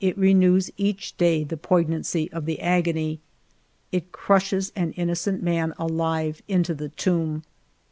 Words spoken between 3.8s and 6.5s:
It crushes an innocent man alive